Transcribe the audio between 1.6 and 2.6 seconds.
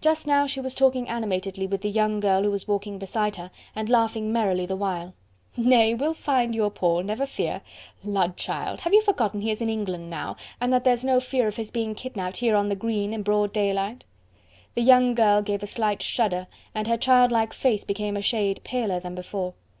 with the young girl who